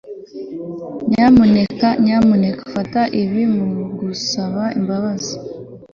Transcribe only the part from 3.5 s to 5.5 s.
nkugusaba imbabazi